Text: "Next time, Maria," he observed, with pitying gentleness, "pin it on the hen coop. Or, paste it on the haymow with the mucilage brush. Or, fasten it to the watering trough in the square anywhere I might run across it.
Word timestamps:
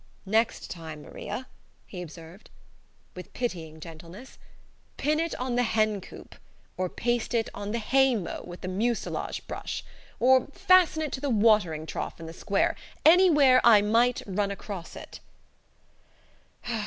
"Next 0.25 0.71
time, 0.71 1.03
Maria," 1.03 1.45
he 1.85 2.01
observed, 2.01 2.49
with 3.15 3.31
pitying 3.33 3.79
gentleness, 3.79 4.39
"pin 4.97 5.19
it 5.19 5.35
on 5.35 5.53
the 5.53 5.61
hen 5.61 6.01
coop. 6.01 6.33
Or, 6.75 6.89
paste 6.89 7.35
it 7.35 7.49
on 7.53 7.69
the 7.71 7.77
haymow 7.77 8.43
with 8.43 8.61
the 8.61 8.67
mucilage 8.67 9.45
brush. 9.45 9.83
Or, 10.19 10.47
fasten 10.53 11.03
it 11.03 11.11
to 11.11 11.21
the 11.21 11.29
watering 11.29 11.85
trough 11.85 12.19
in 12.19 12.25
the 12.25 12.33
square 12.33 12.75
anywhere 13.05 13.61
I 13.63 13.83
might 13.83 14.23
run 14.25 14.49
across 14.49 14.95
it. 14.95 15.19